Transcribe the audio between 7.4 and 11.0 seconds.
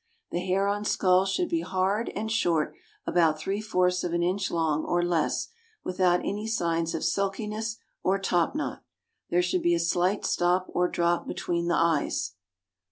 ness or top knot. There should be a slight stop or